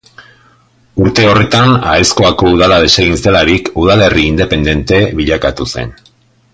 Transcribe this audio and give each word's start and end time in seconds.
Urte 1.03 1.25
horretan, 1.31 1.73
Aezkoako 1.91 2.49
udala 2.55 2.79
desegin 2.85 3.21
zelarik, 3.25 3.69
udalerri 3.85 4.27
independente 4.33 5.03
bilakatu 5.21 5.71
zen. 5.75 5.97